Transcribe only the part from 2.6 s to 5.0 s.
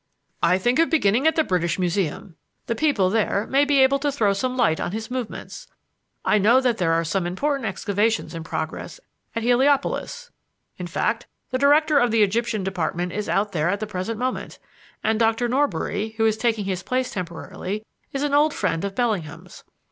The people there may be able to throw some light on